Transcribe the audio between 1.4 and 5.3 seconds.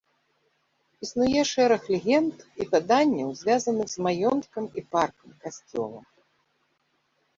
шэраг легенд і паданняў, звязаных з маёнткам і паркам,